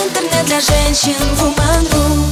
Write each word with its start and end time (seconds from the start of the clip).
Интернет 0.00 0.46
для 0.46 0.60
женщин 0.60 1.12
Woman.ru 1.36 2.24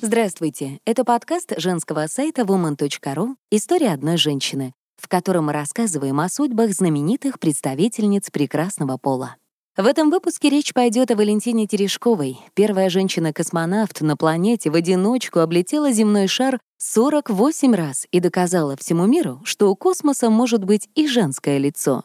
Здравствуйте! 0.00 0.78
Это 0.84 1.02
подкаст 1.04 1.54
женского 1.56 2.06
сайта 2.06 2.42
woman.ru 2.42 3.34
«История 3.50 3.88
одной 3.88 4.16
женщины», 4.16 4.74
в 4.96 5.08
котором 5.08 5.46
мы 5.46 5.54
рассказываем 5.54 6.20
о 6.20 6.28
судьбах 6.28 6.70
знаменитых 6.70 7.40
представительниц 7.40 8.30
прекрасного 8.30 8.96
пола. 8.96 9.34
В 9.76 9.86
этом 9.86 10.10
выпуске 10.10 10.50
речь 10.50 10.72
пойдет 10.72 11.10
о 11.10 11.16
Валентине 11.16 11.66
Терешковой. 11.66 12.38
Первая 12.54 12.90
женщина-космонавт 12.90 14.00
на 14.00 14.16
планете 14.16 14.70
в 14.70 14.76
одиночку 14.76 15.40
облетела 15.40 15.90
земной 15.90 16.28
шар 16.28 16.60
48 16.76 17.74
раз 17.74 18.06
и 18.12 18.20
доказала 18.20 18.76
всему 18.76 19.06
миру, 19.06 19.40
что 19.42 19.68
у 19.68 19.74
космоса 19.74 20.30
может 20.30 20.64
быть 20.64 20.88
и 20.94 21.08
женское 21.08 21.58
лицо. 21.58 22.04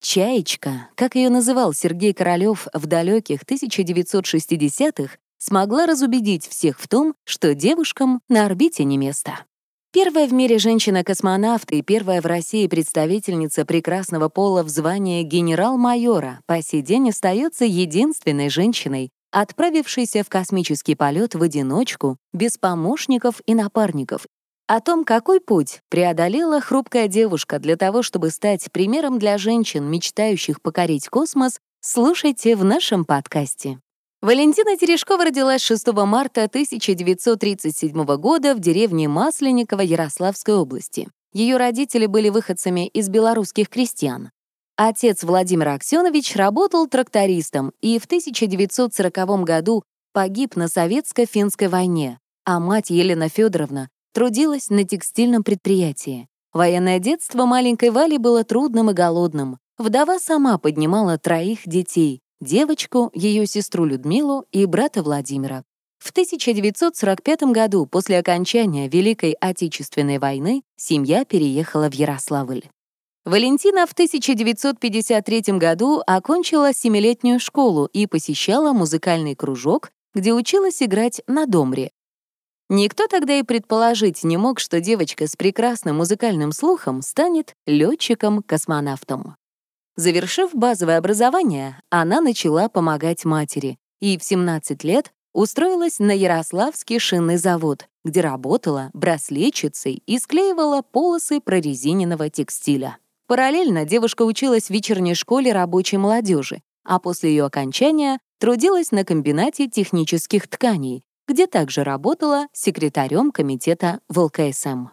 «Чаечка», 0.00 0.88
как 0.94 1.14
ее 1.14 1.28
называл 1.28 1.72
Сергей 1.72 2.14
Королёв 2.14 2.68
в 2.72 2.86
далеких 2.86 3.42
1960-х, 3.42 5.16
смогла 5.38 5.86
разубедить 5.86 6.46
всех 6.46 6.80
в 6.80 6.88
том, 6.88 7.14
что 7.24 7.54
девушкам 7.54 8.20
на 8.28 8.46
орбите 8.46 8.84
не 8.84 8.98
место. 8.98 9.44
Первая 9.92 10.28
в 10.28 10.32
мире 10.32 10.58
женщина-космонавт 10.58 11.72
и 11.72 11.82
первая 11.82 12.22
в 12.22 12.26
России 12.26 12.68
представительница 12.68 13.64
прекрасного 13.64 14.28
пола 14.28 14.62
в 14.62 14.68
звании 14.68 15.24
генерал-майора 15.24 16.40
по 16.46 16.62
сей 16.62 16.80
день 16.80 17.10
остается 17.10 17.64
единственной 17.64 18.50
женщиной, 18.50 19.10
отправившейся 19.32 20.22
в 20.22 20.28
космический 20.28 20.94
полет 20.94 21.34
в 21.34 21.42
одиночку, 21.42 22.18
без 22.32 22.56
помощников 22.56 23.40
и 23.46 23.54
напарников, 23.54 24.26
о 24.70 24.80
том, 24.80 25.04
какой 25.04 25.40
путь 25.40 25.80
преодолела 25.88 26.60
хрупкая 26.60 27.08
девушка 27.08 27.58
для 27.58 27.74
того, 27.74 28.04
чтобы 28.04 28.30
стать 28.30 28.70
примером 28.70 29.18
для 29.18 29.36
женщин, 29.36 29.90
мечтающих 29.90 30.62
покорить 30.62 31.08
космос, 31.08 31.58
слушайте 31.80 32.54
в 32.54 32.62
нашем 32.62 33.04
подкасте. 33.04 33.80
Валентина 34.22 34.76
Терешкова 34.76 35.24
родилась 35.24 35.62
6 35.62 35.88
марта 35.88 36.44
1937 36.44 38.04
года 38.18 38.54
в 38.54 38.60
деревне 38.60 39.08
Масленниково 39.08 39.80
Ярославской 39.80 40.54
области. 40.54 41.08
Ее 41.32 41.56
родители 41.56 42.06
были 42.06 42.28
выходцами 42.28 42.86
из 42.86 43.08
белорусских 43.08 43.70
крестьян. 43.70 44.30
Отец 44.76 45.24
Владимир 45.24 45.70
Аксенович 45.70 46.36
работал 46.36 46.86
трактористом 46.86 47.72
и 47.80 47.98
в 47.98 48.04
1940 48.04 49.42
году 49.42 49.82
погиб 50.12 50.54
на 50.54 50.68
советско-финской 50.68 51.66
войне, 51.66 52.20
а 52.44 52.60
мать 52.60 52.90
Елена 52.90 53.28
Федоровна 53.28 53.88
трудилась 54.12 54.70
на 54.70 54.84
текстильном 54.84 55.42
предприятии. 55.42 56.28
Военное 56.52 56.98
детство 56.98 57.46
маленькой 57.46 57.90
Вали 57.90 58.18
было 58.18 58.44
трудным 58.44 58.90
и 58.90 58.92
голодным. 58.92 59.58
Вдова 59.78 60.18
сама 60.18 60.58
поднимала 60.58 61.16
троих 61.16 61.60
детей— 61.66 62.20
девочку, 62.40 63.10
ее 63.14 63.46
сестру 63.46 63.84
Людмилу 63.84 64.44
и 64.50 64.66
брата 64.66 65.02
Владимира. 65.02 65.64
В 65.98 66.10
1945 66.10 67.42
году, 67.52 67.86
после 67.86 68.18
окончания 68.18 68.88
Великой 68.88 69.32
Отечественной 69.40 70.18
войны, 70.18 70.62
семья 70.76 71.24
переехала 71.24 71.90
в 71.90 71.94
Ярославль. 71.94 72.64
Валентина 73.26 73.86
в 73.86 73.92
1953 73.92 75.58
году 75.58 76.02
окончила 76.06 76.72
семилетнюю 76.72 77.38
школу 77.38 77.84
и 77.84 78.06
посещала 78.06 78.72
музыкальный 78.72 79.34
кружок, 79.36 79.92
где 80.14 80.32
училась 80.32 80.82
играть 80.82 81.20
на 81.26 81.46
домре, 81.46 81.90
Никто 82.72 83.08
тогда 83.08 83.36
и 83.36 83.42
предположить 83.42 84.22
не 84.22 84.36
мог, 84.36 84.60
что 84.60 84.80
девочка 84.80 85.26
с 85.26 85.34
прекрасным 85.34 85.96
музыкальным 85.96 86.52
слухом 86.52 87.02
станет 87.02 87.56
летчиком-космонавтом. 87.66 89.34
Завершив 89.96 90.54
базовое 90.54 90.98
образование, 90.98 91.80
она 91.90 92.20
начала 92.20 92.68
помогать 92.68 93.24
матери 93.24 93.76
и 94.00 94.16
в 94.16 94.22
17 94.22 94.84
лет 94.84 95.12
устроилась 95.32 95.98
на 95.98 96.12
Ярославский 96.12 97.00
шинный 97.00 97.38
завод, 97.38 97.88
где 98.04 98.20
работала 98.20 98.90
браслетчицей 98.92 100.04
и 100.06 100.20
склеивала 100.20 100.82
полосы 100.82 101.40
прорезиненного 101.40 102.30
текстиля. 102.30 102.98
Параллельно 103.26 103.84
девушка 103.84 104.22
училась 104.22 104.68
в 104.68 104.70
вечерней 104.70 105.16
школе 105.16 105.52
рабочей 105.52 105.96
молодежи, 105.96 106.62
а 106.84 107.00
после 107.00 107.30
ее 107.30 107.46
окончания 107.46 108.20
трудилась 108.38 108.92
на 108.92 109.04
комбинате 109.04 109.66
технических 109.66 110.46
тканей, 110.46 111.02
где 111.30 111.46
также 111.46 111.84
работала 111.84 112.48
секретарем 112.52 113.30
комитета 113.30 114.00
в. 114.08 114.90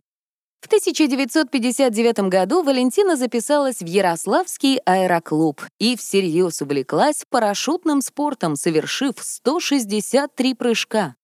В 0.61 0.67
1959 0.67 2.29
году 2.29 2.61
Валентина 2.61 3.15
записалась 3.15 3.79
в 3.79 3.85
Ярославский 3.87 4.77
аэроклуб 4.85 5.63
и 5.79 5.97
всерьез 5.97 6.61
увлеклась 6.61 7.23
парашютным 7.31 8.01
спортом, 8.01 8.55
совершив 8.55 9.15
163 9.19 10.53
прыжка. 10.53 11.15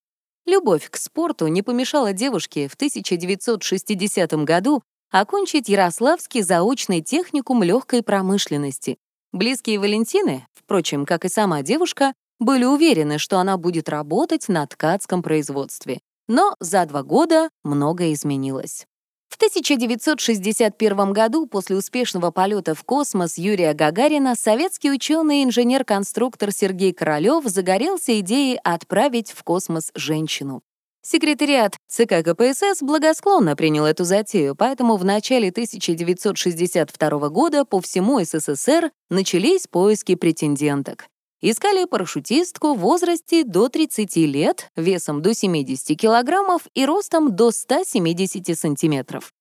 Любовь 0.47 0.89
к 0.89 0.97
спорту 0.97 1.45
не 1.45 1.61
помешала 1.61 2.11
девушке 2.11 2.67
в 2.67 2.73
1960 2.73 4.33
году 4.45 4.81
окончить 5.11 5.69
Ярославский 5.69 6.41
заочный 6.41 7.01
техникум 7.01 7.61
легкой 7.61 8.01
промышленности. 8.01 8.97
Близкие 9.31 9.79
Валентины, 9.79 10.47
впрочем, 10.55 11.05
как 11.05 11.23
и 11.25 11.29
сама 11.29 11.61
девушка, 11.61 12.13
были 12.43 12.65
уверены, 12.65 13.17
что 13.17 13.39
она 13.39 13.57
будет 13.57 13.89
работать 13.89 14.47
на 14.47 14.65
ткацком 14.67 15.23
производстве. 15.23 15.99
Но 16.27 16.55
за 16.59 16.85
два 16.85 17.03
года 17.03 17.49
многое 17.63 18.13
изменилось. 18.13 18.85
В 19.33 19.35
1961 19.35 21.11
году, 21.11 21.47
после 21.47 21.75
успешного 21.75 22.29
полета 22.29 22.75
в 22.75 22.83
космос 22.83 23.39
Юрия 23.39 23.73
Гагарина, 23.73 24.35
советский 24.35 24.91
ученый 24.91 25.43
инженер-конструктор 25.43 26.51
Сергей 26.51 26.93
Королёв 26.93 27.43
загорелся 27.45 28.19
идеей 28.19 28.59
отправить 28.63 29.31
в 29.31 29.43
космос 29.43 29.91
женщину. 29.95 30.61
Секретариат 31.01 31.75
ЦК 31.89 32.23
КПСС 32.23 32.81
благосклонно 32.81 33.55
принял 33.55 33.85
эту 33.85 34.03
затею, 34.03 34.55
поэтому 34.55 34.97
в 34.97 35.03
начале 35.03 35.49
1962 35.49 37.29
года 37.29 37.65
по 37.65 37.81
всему 37.81 38.23
СССР 38.23 38.91
начались 39.09 39.67
поиски 39.67 40.13
претенденток. 40.15 41.07
Искали 41.45 41.83
парашютистку 41.83 42.73
в 42.73 42.79
возрасте 42.79 43.43
до 43.43 43.67
30 43.67 44.15
лет, 44.15 44.71
весом 44.77 45.21
до 45.21 45.33
70 45.33 45.99
килограммов 45.99 46.61
и 46.73 46.85
ростом 46.85 47.35
до 47.35 47.51
170 47.51 48.57
сантиметров. 48.57 49.33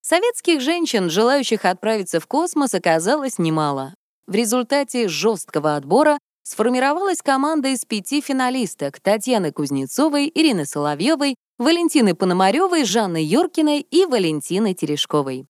Советских 0.00 0.62
женщин, 0.62 1.10
желающих 1.10 1.66
отправиться 1.66 2.18
в 2.18 2.26
космос, 2.26 2.72
оказалось 2.72 3.38
немало. 3.38 3.92
В 4.26 4.34
результате 4.34 5.06
жесткого 5.06 5.76
отбора 5.76 6.18
сформировалась 6.44 7.20
команда 7.20 7.68
из 7.68 7.84
пяти 7.84 8.22
финалисток 8.22 8.98
Татьяны 9.00 9.52
Кузнецовой, 9.52 10.32
Ирины 10.34 10.64
Соловьевой, 10.64 11.34
Валентины 11.58 12.14
Пономаревой, 12.14 12.86
Жанны 12.86 13.22
Йоркиной 13.22 13.80
и 13.80 14.06
Валентины 14.06 14.72
Терешковой. 14.72 15.44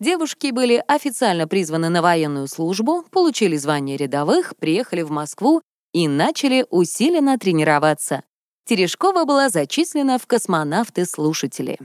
Девушки 0.00 0.52
были 0.52 0.82
официально 0.86 1.48
призваны 1.48 1.88
на 1.88 2.02
военную 2.02 2.46
службу, 2.46 3.02
получили 3.10 3.56
звание 3.56 3.96
рядовых, 3.96 4.54
приехали 4.56 5.02
в 5.02 5.10
Москву 5.10 5.60
и 5.92 6.06
начали 6.06 6.64
усиленно 6.70 7.36
тренироваться. 7.36 8.22
Терешкова 8.66 9.24
была 9.24 9.48
зачислена 9.48 10.18
в 10.18 10.26
космонавты-слушатели. 10.26 11.78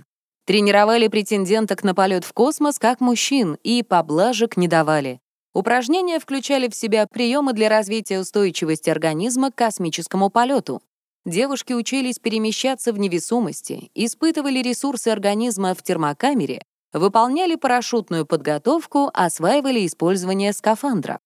Тренировали 0.46 1.08
претенденток 1.08 1.84
на 1.84 1.96
полет 1.96 2.24
в 2.24 2.34
космос 2.34 2.78
как 2.78 3.00
мужчин 3.00 3.58
и 3.64 3.82
поблажек 3.82 4.58
не 4.58 4.68
давали. 4.68 5.20
Упражнения 5.54 6.20
включали 6.20 6.68
в 6.68 6.76
себя 6.76 7.08
приемы 7.08 7.54
для 7.54 7.70
развития 7.70 8.20
устойчивости 8.20 8.90
организма 8.90 9.52
к 9.52 9.56
космическому 9.56 10.30
полету. 10.30 10.82
Девушки 11.26 11.74
учились 11.74 12.20
перемещаться 12.20 12.92
в 12.92 13.00
невесомости, 13.00 13.90
испытывали 13.96 14.60
ресурсы 14.60 15.08
организма 15.08 15.74
в 15.74 15.82
термокамере, 15.82 16.64
выполняли 16.94 17.56
парашютную 17.56 18.26
подготовку, 18.26 19.10
осваивали 19.14 19.86
использование 19.86 20.54
скафандра. 20.54 21.20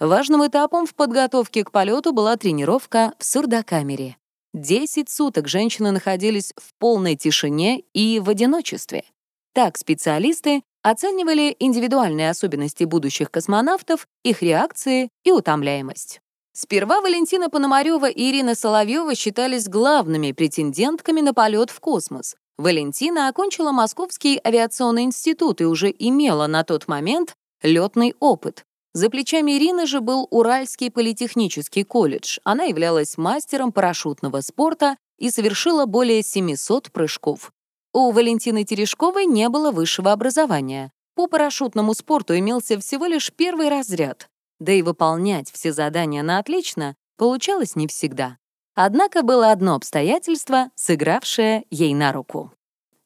Важным 0.00 0.46
этапом 0.46 0.86
в 0.86 0.94
подготовке 0.94 1.64
к 1.64 1.72
полету 1.72 2.12
была 2.12 2.36
тренировка 2.36 3.14
в 3.18 3.24
сурдокамере. 3.24 4.16
Десять 4.54 5.10
суток 5.10 5.48
женщины 5.48 5.90
находились 5.90 6.54
в 6.56 6.72
полной 6.78 7.16
тишине 7.16 7.80
и 7.92 8.20
в 8.20 8.30
одиночестве. 8.30 9.04
Так 9.52 9.76
специалисты 9.76 10.62
оценивали 10.82 11.54
индивидуальные 11.58 12.30
особенности 12.30 12.84
будущих 12.84 13.30
космонавтов, 13.30 14.06
их 14.22 14.42
реакции 14.42 15.10
и 15.24 15.32
утомляемость. 15.32 16.20
Сперва 16.52 17.00
Валентина 17.00 17.50
Пономарева 17.50 18.08
и 18.08 18.30
Ирина 18.30 18.54
Соловьева 18.54 19.14
считались 19.14 19.68
главными 19.68 20.32
претендентками 20.32 21.20
на 21.20 21.34
полет 21.34 21.70
в 21.70 21.78
космос, 21.80 22.36
Валентина 22.58 23.28
окончила 23.28 23.72
Московский 23.72 24.40
авиационный 24.44 25.04
институт 25.04 25.60
и 25.60 25.64
уже 25.64 25.94
имела 25.96 26.46
на 26.46 26.64
тот 26.64 26.88
момент 26.88 27.36
летный 27.62 28.14
опыт. 28.20 28.64
За 28.92 29.10
плечами 29.10 29.52
Ирины 29.52 29.86
же 29.86 30.00
был 30.00 30.26
Уральский 30.30 30.90
политехнический 30.90 31.84
колледж. 31.84 32.38
Она 32.42 32.64
являлась 32.64 33.16
мастером 33.16 33.70
парашютного 33.70 34.40
спорта 34.40 34.96
и 35.18 35.30
совершила 35.30 35.86
более 35.86 36.22
700 36.22 36.90
прыжков. 36.90 37.52
У 37.92 38.10
Валентины 38.10 38.64
Терешковой 38.64 39.26
не 39.26 39.48
было 39.48 39.70
высшего 39.70 40.12
образования. 40.12 40.90
По 41.14 41.28
парашютному 41.28 41.94
спорту 41.94 42.36
имелся 42.36 42.78
всего 42.80 43.06
лишь 43.06 43.32
первый 43.32 43.68
разряд. 43.68 44.28
Да 44.58 44.72
и 44.72 44.82
выполнять 44.82 45.50
все 45.50 45.72
задания 45.72 46.22
на 46.22 46.38
отлично 46.38 46.96
Получалось 47.18 47.74
не 47.74 47.88
всегда. 47.88 48.38
Однако 48.80 49.24
было 49.24 49.50
одно 49.50 49.74
обстоятельство, 49.74 50.70
сыгравшее 50.76 51.64
ей 51.68 51.94
на 51.94 52.12
руку. 52.12 52.52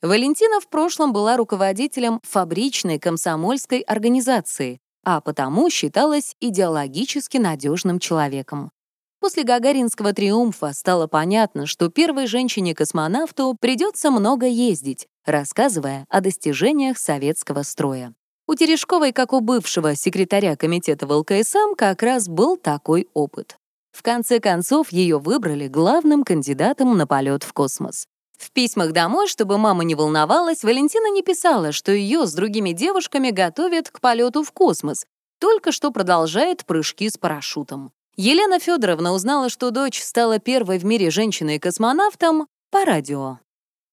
Валентина 0.02 0.60
в 0.60 0.68
прошлом 0.68 1.14
была 1.14 1.38
руководителем 1.38 2.20
фабричной 2.24 2.98
комсомольской 2.98 3.80
организации, 3.80 4.80
а 5.02 5.22
потому 5.22 5.70
считалась 5.70 6.36
идеологически 6.40 7.38
надежным 7.38 8.00
человеком. 8.00 8.70
После 9.18 9.44
гагаринского 9.44 10.12
триумфа 10.12 10.74
стало 10.74 11.06
понятно, 11.06 11.64
что 11.64 11.88
первой 11.88 12.26
женщине-космонавту 12.26 13.56
придется 13.58 14.10
много 14.10 14.44
ездить, 14.44 15.06
рассказывая 15.24 16.04
о 16.10 16.20
достижениях 16.20 16.98
советского 16.98 17.62
строя. 17.62 18.12
У 18.46 18.54
Терешковой, 18.56 19.12
как 19.12 19.32
у 19.32 19.40
бывшего 19.40 19.94
секретаря 19.94 20.54
комитета 20.54 21.06
ВЛКСМ, 21.06 21.76
как 21.78 22.02
раз 22.02 22.28
был 22.28 22.58
такой 22.58 23.08
опыт. 23.14 23.56
В 23.92 24.02
конце 24.02 24.40
концов, 24.40 24.90
ее 24.90 25.18
выбрали 25.18 25.68
главным 25.68 26.24
кандидатом 26.24 26.96
на 26.96 27.06
полет 27.06 27.44
в 27.44 27.52
космос. 27.52 28.06
В 28.38 28.50
письмах 28.50 28.92
домой, 28.92 29.28
чтобы 29.28 29.58
мама 29.58 29.84
не 29.84 29.94
волновалась, 29.94 30.64
Валентина 30.64 31.12
не 31.12 31.22
писала, 31.22 31.70
что 31.70 31.92
ее 31.92 32.26
с 32.26 32.32
другими 32.32 32.72
девушками 32.72 33.30
готовят 33.30 33.90
к 33.90 34.00
полету 34.00 34.42
в 34.42 34.50
космос, 34.50 35.06
только 35.38 35.70
что 35.70 35.92
продолжает 35.92 36.64
прыжки 36.64 37.08
с 37.08 37.16
парашютом. 37.18 37.92
Елена 38.16 38.58
Федоровна 38.58 39.12
узнала, 39.12 39.48
что 39.48 39.70
дочь 39.70 40.02
стала 40.02 40.38
первой 40.38 40.78
в 40.78 40.84
мире 40.84 41.10
женщиной-космонавтом 41.10 42.48
по 42.70 42.84
радио. 42.84 43.38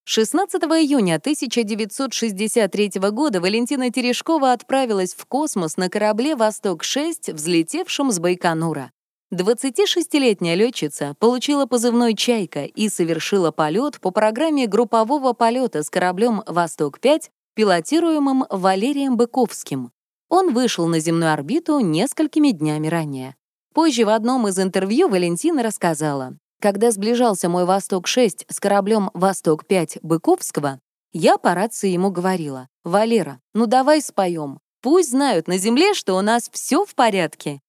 16 0.06 0.64
июня 0.64 1.16
1963 1.18 2.92
года 3.12 3.40
Валентина 3.40 3.92
Терешкова 3.92 4.54
отправилась 4.54 5.14
в 5.14 5.26
космос 5.28 5.78
на 5.78 5.90
корабле 5.90 6.36
«Восток-6», 6.36 7.34
взлетевшем 7.34 8.12
с 8.12 8.18
Байконура. 8.18 8.92
26-летняя 9.32 10.56
летчица 10.56 11.16
получила 11.20 11.68
позывной 11.68 12.16
«Чайка» 12.16 12.64
и 12.64 12.90
совершила 12.90 13.52
полет 13.52 14.00
по 14.00 14.10
программе 14.10 14.66
группового 14.66 15.34
полета 15.34 15.84
с 15.84 15.90
кораблем 15.90 16.42
«Восток-5», 16.48 17.30
пилотируемым 17.54 18.46
Валерием 18.50 19.18
Быковским. 19.18 19.92
Он 20.30 20.54
вышел 20.54 20.88
на 20.88 21.00
земную 21.00 21.32
орбиту 21.32 21.80
несколькими 21.80 22.52
днями 22.52 22.88
ранее. 22.88 23.36
Позже 23.74 24.06
в 24.06 24.10
одном 24.10 24.48
из 24.48 24.58
интервью 24.58 25.10
Валентина 25.10 25.62
рассказала, 25.62 26.38
когда 26.60 26.92
сближался 26.92 27.50
мой 27.50 27.66
«Восток-6» 27.66 28.46
с 28.50 28.60
кораблем 28.60 29.12
«Восток-5» 29.14 30.00
Быковского, 30.02 30.80
я 31.14 31.38
по 31.38 31.54
рации 31.54 31.90
ему 31.90 32.12
говорила, 32.12 32.68
«Валера, 32.84 33.40
ну 33.54 33.68
давай 33.68 34.02
споем. 34.02 34.60
Пусть 34.82 35.12
знают 35.12 35.48
на 35.48 35.58
Земле, 35.58 35.94
что 35.94 36.16
у 36.16 36.22
нас 36.22 36.50
все 36.52 36.84
в 36.84 36.96
порядке». 36.96 37.62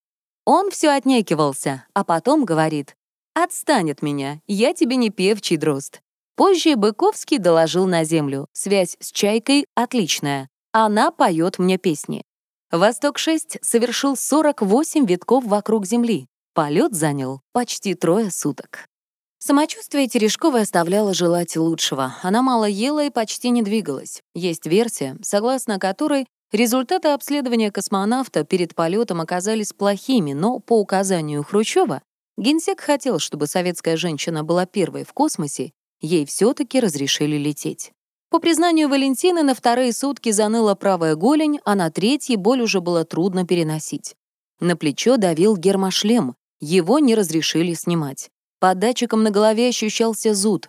Он 0.53 0.73
все 0.73 0.89
отнекивался, 0.89 1.85
а 1.95 2.03
потом 2.03 2.45
говорит, 2.45 2.97
«Отстань 3.35 3.93
от 3.93 4.03
меня, 4.03 4.41
я 4.49 4.75
тебе 4.75 4.97
не 4.97 5.11
певчий 5.11 5.57
дрозд». 5.57 6.01
Позже 6.35 6.75
Быковский 6.75 7.39
доложил 7.39 7.87
на 7.87 8.03
Землю, 8.03 8.49
связь 8.53 8.97
с 8.99 9.13
Чайкой 9.13 9.67
отличная, 9.77 10.49
она 10.73 11.13
поет 11.13 11.61
мне 11.61 11.79
песни. 11.79 12.25
«Восток-6» 12.73 13.59
совершил 13.63 14.17
48 14.17 15.07
витков 15.07 15.45
вокруг 15.45 15.87
Земли. 15.87 16.27
Полет 16.53 16.97
занял 16.97 17.43
почти 17.53 17.95
трое 17.95 18.33
суток. 18.33 18.89
Самочувствие 19.39 20.09
Терешковой 20.09 20.63
оставляло 20.63 21.15
желать 21.15 21.57
лучшего. 21.57 22.17
Она 22.25 22.43
мало 22.43 22.65
ела 22.65 23.05
и 23.05 23.11
почти 23.11 23.51
не 23.51 23.63
двигалась. 23.63 24.21
Есть 24.35 24.67
версия, 24.67 25.17
согласно 25.23 25.79
которой 25.79 26.27
результаты 26.53 27.09
обследования 27.09 27.71
космонавта 27.71 28.45
перед 28.45 28.75
полетом 28.75 29.21
оказались 29.21 29.73
плохими, 29.73 30.33
но 30.33 30.59
по 30.59 30.81
указанию 30.81 31.43
Хрущева 31.45 32.03
генсек 32.37 32.81
хотел, 32.81 33.19
чтобы 33.19 33.47
советская 33.47 33.97
женщина 33.97 34.45
была 34.45 34.67
первой 34.67 35.05
в 35.05 35.13
космосе, 35.13 35.73
ей 36.01 36.27
все 36.27 36.53
таки 36.55 36.81
разрешили 36.81 37.37
лететь. 37.37 37.93
По 38.31 38.39
признанию 38.39 38.89
Валентины, 38.89 39.43
на 39.43 39.55
вторые 39.55 39.93
сутки 39.93 40.31
заныла 40.31 40.77
правая 40.77 41.17
голень, 41.17 41.59
а 41.65 41.75
на 41.75 41.91
третьей 41.91 42.37
боль 42.37 42.63
уже 42.63 42.81
было 42.81 43.05
трудно 43.05 43.45
переносить. 43.45 44.15
На 44.61 44.77
плечо 44.77 45.17
давил 45.17 45.57
гермошлем, 45.57 46.37
его 46.61 46.99
не 47.01 47.15
разрешили 47.15 47.75
снимать. 47.75 48.31
Под 48.61 48.79
датчиком 48.79 49.23
на 49.23 49.31
голове 49.31 49.69
ощущался 49.69 50.35
зуд. 50.35 50.69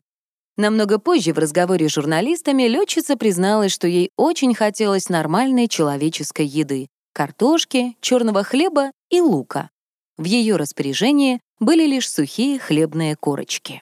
Намного 0.57 0.99
позже 0.99 1.33
в 1.33 1.39
разговоре 1.39 1.87
с 1.87 1.93
журналистами 1.93 2.63
летчица 2.63 3.15
призналась, 3.15 3.71
что 3.71 3.87
ей 3.87 4.11
очень 4.17 4.53
хотелось 4.53 5.09
нормальной 5.09 5.67
человеческой 5.67 6.45
еды— 6.45 6.87
картошки, 7.13 7.95
черного 8.01 8.43
хлеба 8.43 8.91
и 9.09 9.21
лука. 9.21 9.69
В 10.17 10.25
ее 10.25 10.57
распоряжении 10.57 11.39
были 11.59 11.85
лишь 11.85 12.09
сухие 12.09 12.59
хлебные 12.59 13.15
корочки. 13.15 13.81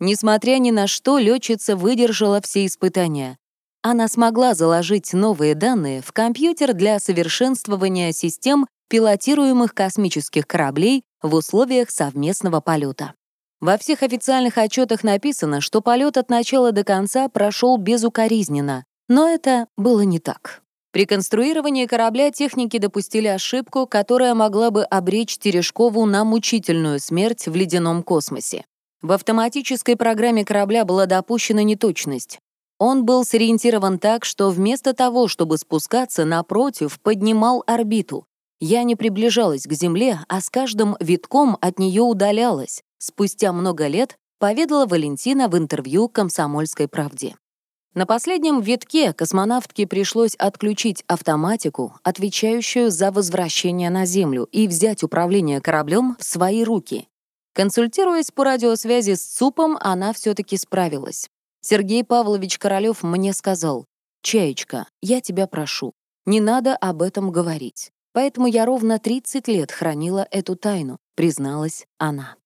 Несмотря 0.00 0.58
ни 0.58 0.70
на 0.70 0.86
что, 0.86 1.18
летчица 1.18 1.76
выдержала 1.76 2.40
все 2.40 2.66
испытания. 2.66 3.38
Она 3.82 4.08
смогла 4.08 4.54
заложить 4.54 5.12
новые 5.12 5.54
данные 5.54 6.00
в 6.00 6.12
компьютер 6.12 6.72
для 6.72 6.98
совершенствования 6.98 8.12
систем 8.12 8.66
пилотируемых 8.88 9.74
космических 9.74 10.46
кораблей 10.46 11.02
в 11.22 11.34
условиях 11.34 11.90
совместного 11.90 12.60
полета. 12.60 13.14
Во 13.64 13.78
всех 13.78 14.02
официальных 14.02 14.58
отчетах 14.58 15.04
написано, 15.04 15.62
что 15.62 15.80
полет 15.80 16.18
от 16.18 16.28
начала 16.28 16.70
до 16.70 16.84
конца 16.84 17.30
прошел 17.30 17.78
безукоризненно, 17.78 18.84
но 19.08 19.26
это 19.26 19.68
было 19.78 20.02
не 20.02 20.18
так. 20.18 20.60
При 20.92 21.06
конструировании 21.06 21.86
корабля 21.86 22.30
техники 22.30 22.76
допустили 22.76 23.26
ошибку, 23.26 23.86
которая 23.86 24.34
могла 24.34 24.70
бы 24.70 24.84
обречь 24.84 25.38
Терешкову 25.38 26.04
на 26.04 26.26
мучительную 26.26 27.00
смерть 27.00 27.46
в 27.48 27.54
ледяном 27.54 28.02
космосе. 28.02 28.66
В 29.00 29.12
автоматической 29.12 29.96
программе 29.96 30.44
корабля 30.44 30.84
была 30.84 31.06
допущена 31.06 31.62
неточность. 31.62 32.40
Он 32.78 33.06
был 33.06 33.24
сориентирован 33.24 33.98
так, 33.98 34.26
что 34.26 34.50
вместо 34.50 34.92
того, 34.92 35.26
чтобы 35.26 35.56
спускаться, 35.56 36.26
напротив, 36.26 37.00
поднимал 37.00 37.64
орбиту. 37.66 38.26
Я 38.60 38.82
не 38.82 38.94
приближалась 38.94 39.66
к 39.66 39.72
Земле, 39.72 40.20
а 40.28 40.42
с 40.42 40.50
каждым 40.50 40.98
витком 41.00 41.56
от 41.62 41.78
нее 41.78 42.02
удалялась. 42.02 42.83
Спустя 43.06 43.52
много 43.52 43.86
лет 43.86 44.16
поведала 44.38 44.86
Валентина 44.86 45.50
в 45.50 45.58
интервью 45.58 46.08
«Комсомольской 46.08 46.88
правде». 46.88 47.36
На 47.92 48.06
последнем 48.06 48.62
витке 48.62 49.12
космонавтке 49.12 49.86
пришлось 49.86 50.34
отключить 50.36 51.04
автоматику, 51.06 51.98
отвечающую 52.02 52.90
за 52.90 53.12
возвращение 53.12 53.90
на 53.90 54.06
Землю, 54.06 54.48
и 54.52 54.66
взять 54.66 55.02
управление 55.02 55.60
кораблем 55.60 56.16
в 56.18 56.24
свои 56.24 56.64
руки. 56.64 57.06
Консультируясь 57.52 58.30
по 58.30 58.42
радиосвязи 58.42 59.16
с 59.16 59.22
ЦУПом, 59.22 59.76
она 59.80 60.14
все-таки 60.14 60.56
справилась. 60.56 61.28
Сергей 61.60 62.04
Павлович 62.04 62.56
Королёв 62.56 63.02
мне 63.02 63.34
сказал, 63.34 63.84
«Чаечка, 64.22 64.86
я 65.02 65.20
тебя 65.20 65.46
прошу, 65.46 65.92
не 66.24 66.40
надо 66.40 66.74
об 66.74 67.02
этом 67.02 67.30
говорить. 67.30 67.90
Поэтому 68.14 68.46
я 68.46 68.64
ровно 68.64 68.98
30 68.98 69.46
лет 69.48 69.72
хранила 69.72 70.26
эту 70.30 70.56
тайну», 70.56 70.96
призналась 71.16 71.84
она. 71.98 72.36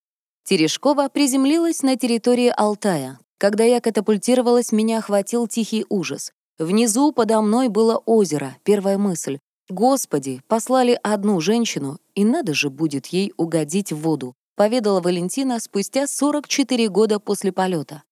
Терешкова 0.49 1.11
приземлилась 1.11 1.83
на 1.83 1.97
территории 1.97 2.51
Алтая. 2.57 3.19
Когда 3.37 3.65
я 3.65 3.83
катапультировалась, 3.83 4.73
меня 4.73 4.99
охватил 4.99 5.47
тихий 5.47 5.85
ужас. 5.91 6.33
Внизу 6.59 7.13
подо 7.13 7.43
мной 7.43 7.69
было 7.69 7.99
озеро, 8.07 8.57
первая 8.65 8.97
мысль. 8.97 9.41
«Господи, 9.69 10.41
послали 10.49 10.99
одну 11.03 11.39
женщину, 11.41 11.99
и 12.15 12.25
надо 12.25 12.55
же 12.55 12.71
будет 12.71 13.09
ей 13.09 13.35
угодить 13.37 13.93
в 13.93 13.99
воду 13.99 14.35
поведала 14.59 15.01
Валентина 15.01 15.61
спустя 15.61 16.07
44 16.07 16.89
года 16.89 17.21
после 17.21 17.53
полета. 17.53 18.03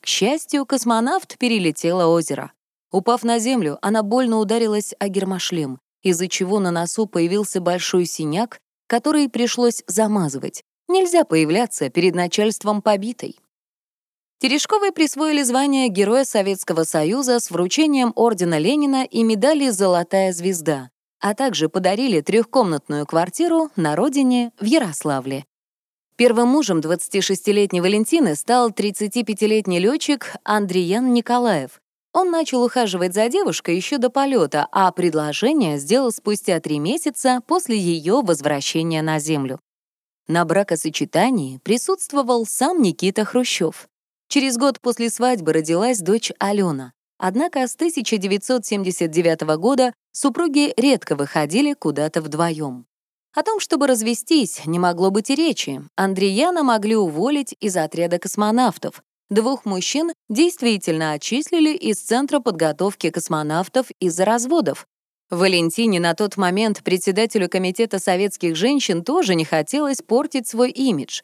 К 0.00 0.06
счастью, 0.06 0.64
космонавт 0.64 1.36
перелетела 1.36 2.06
озеро. 2.06 2.52
Упав 2.92 3.24
на 3.24 3.40
землю, 3.40 3.78
она 3.82 4.04
больно 4.04 4.38
ударилась 4.38 4.94
о 5.00 5.08
гермошлем, 5.08 5.80
из-за 6.02 6.28
чего 6.28 6.60
на 6.60 6.70
носу 6.70 7.06
появился 7.06 7.60
большой 7.60 8.04
синяк, 8.04 8.60
который 8.86 9.28
пришлось 9.28 9.82
замазывать. 9.88 10.62
Нельзя 10.88 11.24
появляться 11.24 11.90
перед 11.90 12.14
начальством 12.14 12.80
побитой. 12.80 13.36
Терешковой 14.38 14.92
присвоили 14.92 15.42
звание 15.42 15.88
Героя 15.88 16.24
Советского 16.24 16.84
Союза 16.84 17.40
с 17.40 17.50
вручением 17.50 18.12
Ордена 18.14 18.58
Ленина 18.58 19.04
и 19.04 19.22
медали 19.22 19.70
«Золотая 19.70 20.32
звезда», 20.32 20.90
а 21.20 21.34
также 21.34 21.68
подарили 21.68 22.20
трехкомнатную 22.20 23.06
квартиру 23.06 23.70
на 23.76 23.96
родине 23.96 24.52
в 24.60 24.64
Ярославле. 24.64 25.44
Первым 26.16 26.48
мужем 26.48 26.80
26-летней 26.80 27.80
Валентины 27.80 28.36
стал 28.36 28.70
35-летний 28.70 29.80
летчик 29.80 30.34
Андриен 30.44 31.12
Николаев. 31.12 31.80
Он 32.12 32.30
начал 32.30 32.62
ухаживать 32.62 33.12
за 33.12 33.28
девушкой 33.28 33.76
еще 33.76 33.98
до 33.98 34.08
полета, 34.08 34.68
а 34.72 34.90
предложение 34.92 35.78
сделал 35.78 36.10
спустя 36.12 36.60
три 36.60 36.78
месяца 36.78 37.40
после 37.46 37.76
ее 37.78 38.22
возвращения 38.22 39.02
на 39.02 39.18
Землю. 39.18 39.60
На 40.28 40.44
бракосочетании 40.44 41.58
присутствовал 41.58 42.46
сам 42.46 42.82
Никита 42.82 43.24
Хрущев. 43.24 43.88
Через 44.28 44.56
год 44.56 44.80
после 44.80 45.08
свадьбы 45.08 45.52
родилась 45.52 46.00
дочь 46.00 46.32
Алена. 46.40 46.92
Однако 47.16 47.66
с 47.66 47.76
1979 47.76 49.56
года 49.56 49.94
супруги 50.10 50.74
редко 50.76 51.14
выходили 51.14 51.74
куда-то 51.74 52.20
вдвоем. 52.20 52.86
О 53.34 53.42
том, 53.44 53.60
чтобы 53.60 53.86
развестись, 53.86 54.62
не 54.66 54.80
могло 54.80 55.10
быть 55.10 55.30
и 55.30 55.36
речи. 55.36 55.80
Андреяна 55.94 56.64
могли 56.64 56.96
уволить 56.96 57.54
из 57.60 57.76
отряда 57.76 58.18
космонавтов. 58.18 59.02
Двух 59.30 59.64
мужчин 59.64 60.12
действительно 60.28 61.12
отчислили 61.12 61.74
из 61.76 62.00
Центра 62.00 62.40
подготовки 62.40 63.10
космонавтов 63.10 63.90
из-за 64.00 64.24
разводов. 64.24 64.86
Валентине 65.30 65.98
на 65.98 66.14
тот 66.14 66.36
момент 66.36 66.84
председателю 66.84 67.48
Комитета 67.48 67.98
советских 67.98 68.54
женщин 68.54 69.02
тоже 69.02 69.34
не 69.34 69.44
хотелось 69.44 70.00
портить 70.00 70.46
свой 70.46 70.70
имидж. 70.70 71.22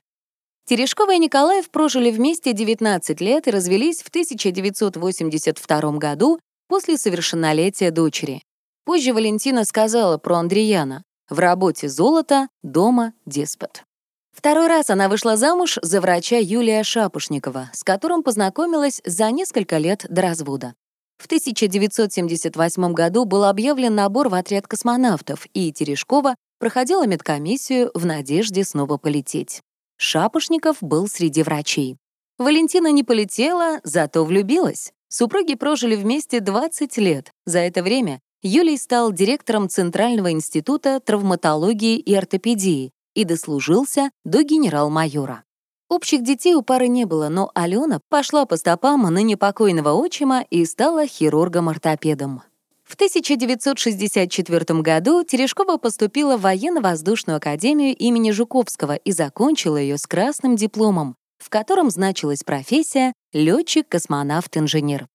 Терешкова 0.65 1.15
и 1.15 1.19
Николаев 1.19 1.71
прожили 1.71 2.11
вместе 2.11 2.53
19 2.53 3.21
лет 3.21 3.47
и 3.47 3.51
развелись 3.53 4.03
в 4.03 4.09
1982 4.09 5.93
году 5.99 6.41
после 6.67 6.99
совершеннолетия 6.99 7.93
дочери. 7.93 8.43
Позже 8.85 9.13
Валентина 9.13 9.65
сказала 9.65 10.19
про 10.19 10.37
Андреяна. 10.37 11.05
В 11.31 11.39
работе 11.39 11.89
золото, 11.89 12.49
дома 12.63 13.13
деспот. 13.25 13.85
Второй 14.33 14.67
раз 14.67 14.91
она 14.91 15.09
вышла 15.09 15.37
замуж 15.37 15.79
за 15.81 16.01
врача 16.01 16.39
Юлия 16.39 16.83
Шапушникова, 16.83 17.71
с 17.73 17.85
которым 17.85 18.25
познакомилась 18.25 19.01
за 19.05 19.31
несколько 19.31 19.79
лет 19.79 20.07
до 20.09 20.23
развода. 20.23 20.75
В 21.23 21.27
1978 21.27 22.93
году 22.95 23.25
был 23.27 23.45
объявлен 23.45 23.95
набор 23.95 24.29
в 24.29 24.35
отряд 24.35 24.67
космонавтов, 24.67 25.47
и 25.55 25.73
Терешкова 25.73 26.35
проходила 26.59 27.07
медкомиссию 27.07 27.93
в 27.95 28.05
надежде 28.05 28.65
снова 28.65 28.97
полететь. 28.97 29.61
Шапошников 29.99 30.79
был 30.81 31.07
среди 31.07 31.45
врачей. 31.45 31.97
Валентина 32.39 32.91
не 32.91 33.05
полетела, 33.05 33.79
зато 33.85 34.25
влюбилась. 34.25 34.93
Супруги 35.09 35.55
прожили 35.55 35.95
вместе 35.95 36.41
20 36.41 36.97
лет. 36.99 37.31
За 37.47 37.61
это 37.61 37.85
время 37.85 38.19
Юлий 38.43 38.77
стал 38.77 39.13
директором 39.13 39.69
Центрального 39.69 40.33
института 40.33 40.99
травматологии 40.99 41.99
и 41.99 42.13
ортопедии 42.17 42.91
и 43.15 43.23
дослужился 43.23 44.11
до 44.25 44.43
генерал-майора. 44.43 45.45
Общих 45.93 46.23
детей 46.23 46.55
у 46.55 46.63
пары 46.63 46.89
не 46.89 47.05
было, 47.05 47.29
но 47.29 47.51
Алена 47.55 48.01
пошла 48.09 48.47
по 48.47 48.57
стопам 48.57 49.03
на 49.03 49.19
непокойного 49.19 49.91
отчима 49.91 50.41
и 50.49 50.65
стала 50.65 51.07
хирургом-ортопедом. 51.07 52.41
В 52.83 52.95
1964 52.95 54.81
году 54.81 55.23
Терешкова 55.23 55.77
поступила 55.77 56.39
в 56.39 56.41
военно-воздушную 56.41 57.37
академию 57.37 57.95
имени 57.95 58.31
Жуковского 58.31 58.97
и 58.97 59.13
закончила 59.13 59.77
ее 59.77 59.99
с 59.99 60.07
красным 60.07 60.57
дипломом, 60.57 61.15
в 61.37 61.51
котором 61.51 61.91
значилась 61.91 62.43
профессия 62.43 63.13
летчик-космонавт-инженер. 63.35 65.09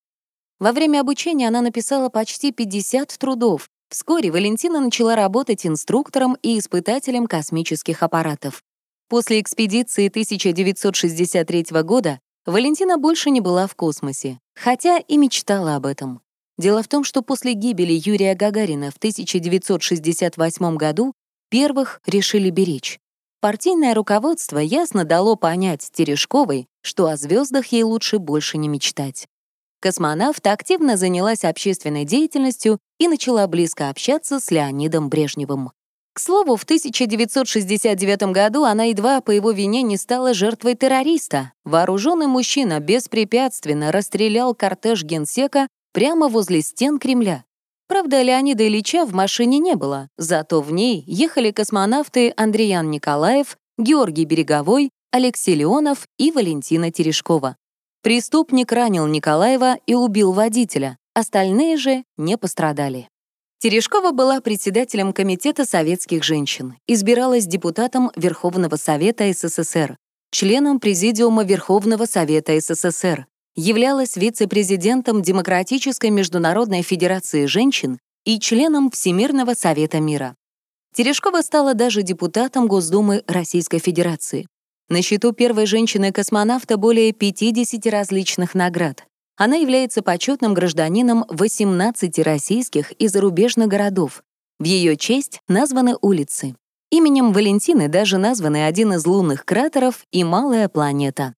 Во 0.60 0.74
время 0.74 1.00
обучения 1.00 1.48
она 1.48 1.62
написала 1.62 2.10
почти 2.10 2.52
50 2.52 3.18
трудов. 3.18 3.68
Вскоре 3.90 4.30
Валентина 4.30 4.80
начала 4.80 5.16
работать 5.16 5.66
инструктором 5.66 6.38
и 6.44 6.60
испытателем 6.60 7.26
космических 7.26 8.04
аппаратов. 8.04 8.62
После 9.10 9.40
экспедиции 9.40 10.10
1963 10.10 11.66
года 11.84 12.20
Валентина 12.46 12.98
больше 12.98 13.30
не 13.30 13.40
была 13.40 13.66
в 13.68 13.76
космосе, 13.76 14.40
хотя 14.54 14.98
и 14.98 15.18
мечтала 15.18 15.76
об 15.76 15.86
этом. 15.86 16.22
Дело 16.58 16.84
в 16.84 16.90
том, 16.90 17.06
что 17.06 17.22
после 17.22 17.54
гибели 17.54 17.94
Юрия 17.94 18.36
Гагарина 18.36 18.92
в 18.92 18.98
1968 18.98 20.76
году 20.76 21.14
первых 21.50 22.02
решили 22.06 22.50
беречь. 22.50 23.00
Партийное 23.40 23.94
руководство 23.94 24.58
ясно 24.58 25.06
дало 25.06 25.38
понять 25.38 25.88
Терешковой, 25.94 26.68
что 26.82 27.08
о 27.08 27.16
звездах 27.16 27.68
ей 27.68 27.84
лучше 27.84 28.18
больше 28.18 28.58
не 28.58 28.68
мечтать. 28.68 29.28
Космонавт 29.80 30.46
активно 30.48 30.98
занялась 30.98 31.46
общественной 31.46 32.04
деятельностью 32.04 32.80
и 33.00 33.08
начала 33.08 33.48
близко 33.48 33.90
общаться 33.90 34.40
с 34.40 34.52
Леонидом 34.52 35.08
Брежневым. 35.08 35.72
К 36.18 36.20
слову, 36.20 36.56
в 36.56 36.64
1969 36.64 38.34
году 38.34 38.64
она 38.64 38.86
едва 38.86 39.22
по 39.22 39.30
его 39.30 39.52
вине 39.52 39.84
не 39.84 39.98
стала 39.98 40.34
жертвой 40.34 40.74
террориста. 40.74 41.52
Вооруженный 41.64 42.26
мужчина 42.26 42.80
беспрепятственно 42.80 43.92
расстрелял 43.92 44.56
кортеж 44.56 45.04
генсека 45.04 45.68
прямо 45.94 46.28
возле 46.28 46.64
стен 46.64 46.98
Кремля. 46.98 47.44
Правда, 47.88 48.24
Леонида 48.24 48.68
Ильича 48.68 49.06
в 49.06 49.14
машине 49.14 49.60
не 49.60 49.76
было, 49.76 50.10
зато 50.18 50.62
в 50.62 50.72
ней 50.72 51.04
ехали 51.06 51.52
космонавты 51.52 52.34
Андреян 52.36 52.90
Николаев, 52.90 53.56
Георгий 53.78 54.26
Береговой, 54.26 54.90
Алексей 55.12 55.54
Леонов 55.54 56.08
и 56.18 56.32
Валентина 56.32 56.92
Терешкова. 56.92 57.58
Преступник 58.02 58.72
ранил 58.72 59.06
Николаева 59.06 59.78
и 59.86 59.94
убил 59.94 60.32
водителя, 60.32 60.98
остальные 61.14 61.78
же 61.78 62.04
не 62.18 62.40
пострадали. 62.40 63.08
Терешкова 63.60 64.12
была 64.12 64.40
председателем 64.40 65.14
Комитета 65.14 65.66
советских 65.66 66.24
женщин, 66.24 66.76
избиралась 66.86 67.48
депутатом 67.48 68.12
Верховного 68.16 68.76
Совета 68.76 69.34
СССР, 69.34 69.98
членом 70.30 70.80
Президиума 70.80 71.44
Верховного 71.44 72.06
Совета 72.06 72.60
СССР, 72.60 73.26
являлась 73.56 74.16
вице-президентом 74.16 75.24
Демократической 75.24 76.12
международной 76.12 76.84
федерации 76.84 77.48
женщин 77.48 77.98
и 78.26 78.40
членом 78.40 78.92
Всемирного 78.92 79.56
совета 79.56 80.00
мира. 80.02 80.36
Терешкова 80.94 81.42
стала 81.42 81.74
даже 81.74 82.04
депутатом 82.04 82.68
Госдумы 82.68 83.24
Российской 83.26 83.80
Федерации. 83.80 84.46
На 84.88 85.02
счету 85.02 85.32
первой 85.32 85.66
женщины-космонавта 85.66 86.78
более 86.78 87.12
50 87.12 87.88
различных 87.88 88.54
наград. 88.54 89.07
Она 89.38 89.56
является 89.56 90.02
почетным 90.02 90.56
гражданином 90.56 91.24
18 91.30 92.20
российских 92.20 92.92
и 92.94 93.08
зарубежных 93.08 93.68
городов. 93.68 94.24
В 94.60 94.64
ее 94.64 94.98
честь 94.98 95.42
названы 95.48 95.96
улицы. 96.02 96.56
Именем 96.90 97.32
Валентины 97.34 97.88
даже 97.88 98.18
названы 98.18 98.66
один 98.66 98.94
из 98.94 99.06
лунных 99.06 99.46
кратеров 99.46 100.06
и 100.12 100.24
малая 100.24 100.68
планета. 100.70 101.36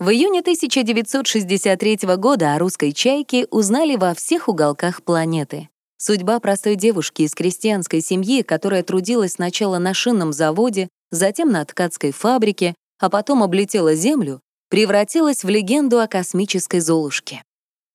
В 0.00 0.10
июне 0.10 0.40
1963 0.40 1.98
года 2.16 2.54
о 2.54 2.58
русской 2.58 2.92
чайке 2.92 3.46
узнали 3.50 3.94
во 3.94 4.14
всех 4.14 4.48
уголках 4.48 5.04
планеты. 5.04 5.68
Судьба 5.96 6.40
простой 6.40 6.74
девушки 6.74 7.22
из 7.22 7.34
крестьянской 7.34 8.00
семьи, 8.00 8.42
которая 8.42 8.82
трудилась 8.82 9.32
сначала 9.32 9.78
на 9.78 9.94
шинном 9.94 10.32
заводе, 10.32 10.88
затем 11.10 11.50
на 11.50 11.64
ткацкой 11.64 12.12
фабрике, 12.12 12.74
а 12.98 13.10
потом 13.10 13.42
облетела 13.42 13.94
Землю, 13.94 14.40
превратилась 14.68 15.44
в 15.44 15.48
легенду 15.48 16.00
о 16.00 16.08
космической 16.08 16.80
Золушке. 16.80 17.42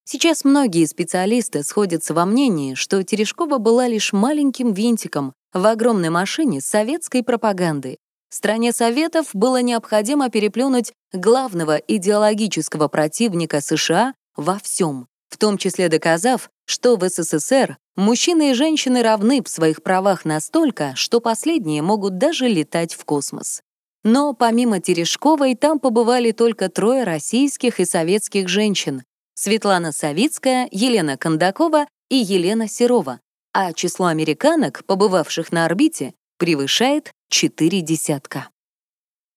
Сейчас 0.05 0.43
многие 0.43 0.85
специалисты 0.85 1.63
сходятся 1.63 2.13
во 2.13 2.25
мнении, 2.25 2.75
что 2.75 3.03
Терешкова 3.03 3.57
была 3.57 3.87
лишь 3.87 4.13
маленьким 4.13 4.73
винтиком 4.73 5.33
в 5.53 5.65
огромной 5.65 6.09
машине 6.09 6.61
советской 6.61 7.23
пропаганды, 7.23 7.97
Стране 8.33 8.73
Советов 8.73 9.27
было 9.33 9.61
необходимо 9.61 10.27
переплюнуть 10.27 10.91
главного 11.13 11.75
идеологического 11.75 12.87
противника 12.87 13.61
США 13.61 14.15
во 14.35 14.57
всем, 14.57 15.07
в 15.29 15.37
том 15.37 15.59
числе 15.59 15.87
доказав, 15.87 16.49
что 16.65 16.95
в 16.95 17.07
СССР 17.07 17.77
мужчины 17.95 18.49
и 18.49 18.53
женщины 18.55 19.03
равны 19.03 19.43
в 19.43 19.49
своих 19.49 19.83
правах 19.83 20.25
настолько, 20.25 20.93
что 20.95 21.19
последние 21.19 21.83
могут 21.83 22.17
даже 22.17 22.47
летать 22.47 22.95
в 22.95 23.05
космос. 23.05 23.61
Но 24.03 24.33
помимо 24.33 24.79
Терешковой 24.81 25.55
там 25.55 25.79
побывали 25.79 26.31
только 26.31 26.69
трое 26.69 27.03
российских 27.03 27.79
и 27.79 27.85
советских 27.85 28.49
женщин— 28.49 29.03
Светлана 29.35 29.91
Савицкая, 29.91 30.67
Елена 30.71 31.17
Кондакова 31.17 31.87
и 32.09 32.17
Елена 32.17 32.67
Серова, 32.67 33.19
а 33.53 33.73
число 33.73 34.07
американок, 34.07 34.83
побывавших 34.85 35.51
на 35.51 35.65
орбите, 35.65 36.13
превышает 36.37 37.11
четыре 37.29 37.81
десятка. 37.81 38.49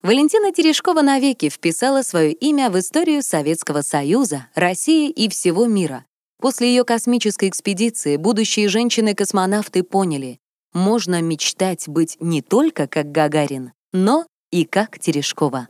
Валентина 0.02 0.52
Терешкова 0.52 1.02
навеки 1.02 1.48
вписала 1.48 2.02
свое 2.02 2.32
имя 2.32 2.70
в 2.70 2.78
историю 2.78 3.22
Советского 3.22 3.82
Союза, 3.82 4.48
России 4.54 5.10
и 5.10 5.28
всего 5.28 5.66
мира. 5.66 6.04
После 6.38 6.68
ее 6.68 6.84
космической 6.84 7.48
экспедиции 7.48 8.16
будущие 8.16 8.68
женщины-космонавты 8.68 9.82
поняли, 9.82 10.38
можно 10.72 11.22
мечтать 11.22 11.88
быть 11.88 12.16
не 12.20 12.42
только 12.42 12.86
как 12.86 13.10
Гагарин, 13.10 13.72
но 13.92 14.26
и 14.50 14.64
как 14.64 14.98
Терешкова. 14.98 15.68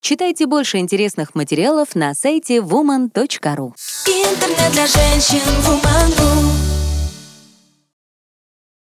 Читайте 0.00 0.46
больше 0.46 0.78
интересных 0.78 1.34
материалов 1.34 1.94
на 1.94 2.14
сайте 2.14 2.58
woman.ru. 2.58 3.74
Интернет 4.06 4.72
для 4.72 4.86
женщин 4.86 5.40
woman.ru 5.64 6.65